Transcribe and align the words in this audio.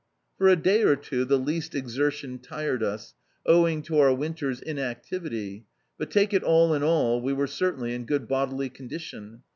For 0.39 0.47
a 0.47 0.55
day 0.55 0.81
or 0.81 0.95
two 0.95 1.25
the 1.25 1.37
least 1.37 1.75
exertion 1.75 2.39
tired 2.39 2.81
us, 2.81 3.13
owing 3.45 3.83
to 3.83 3.99
our 3.99 4.11
winter's 4.11 4.59
inactivity, 4.59 5.67
but 5.99 6.09
take 6.09 6.33
it 6.33 6.41
all 6.41 6.73
in 6.73 6.81
all, 6.81 7.21
we 7.21 7.33
were 7.33 7.45
certainly 7.45 7.93
in 7.93 8.05
good 8.07 8.27
bodily 8.27 8.69
condition. 8.69 9.43